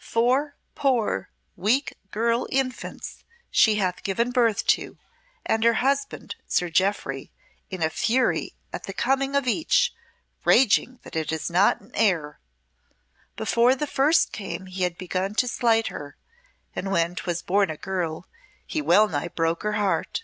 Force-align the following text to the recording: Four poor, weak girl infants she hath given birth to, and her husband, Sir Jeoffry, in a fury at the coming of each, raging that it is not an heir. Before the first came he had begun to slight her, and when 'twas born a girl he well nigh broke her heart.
Four 0.00 0.54
poor, 0.76 1.28
weak 1.56 1.96
girl 2.12 2.46
infants 2.52 3.24
she 3.50 3.74
hath 3.78 4.04
given 4.04 4.30
birth 4.30 4.64
to, 4.68 4.96
and 5.44 5.64
her 5.64 5.72
husband, 5.82 6.36
Sir 6.46 6.70
Jeoffry, 6.70 7.32
in 7.68 7.82
a 7.82 7.90
fury 7.90 8.54
at 8.72 8.84
the 8.84 8.92
coming 8.92 9.34
of 9.34 9.48
each, 9.48 9.92
raging 10.44 11.00
that 11.02 11.16
it 11.16 11.32
is 11.32 11.50
not 11.50 11.80
an 11.80 11.90
heir. 11.94 12.38
Before 13.34 13.74
the 13.74 13.88
first 13.88 14.30
came 14.30 14.66
he 14.66 14.84
had 14.84 14.96
begun 14.98 15.34
to 15.34 15.48
slight 15.48 15.88
her, 15.88 16.16
and 16.76 16.92
when 16.92 17.16
'twas 17.16 17.42
born 17.42 17.68
a 17.68 17.76
girl 17.76 18.28
he 18.68 18.80
well 18.80 19.08
nigh 19.08 19.26
broke 19.26 19.64
her 19.64 19.72
heart. 19.72 20.22